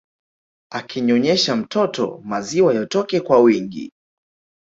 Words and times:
Akinyonyesha 0.71 1.55
mtoto 1.55 2.21
maziwa 2.25 2.73
yatoke 2.75 3.21
kwa 3.21 3.39
wingi 3.39 3.91